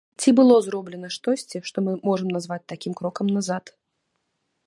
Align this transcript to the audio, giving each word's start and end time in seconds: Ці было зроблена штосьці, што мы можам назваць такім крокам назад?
Ці 0.21 0.29
было 0.37 0.55
зроблена 0.67 1.09
штосьці, 1.15 1.61
што 1.67 1.77
мы 1.87 1.93
можам 2.09 2.29
назваць 2.39 2.59
такім 2.75 2.93
крокам 3.01 3.27
назад? 3.37 3.63